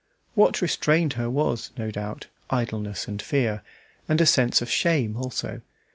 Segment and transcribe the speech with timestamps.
[0.33, 3.61] What restrained her was, no doubt, idleness and fear,
[4.09, 5.61] and a sense of shame also.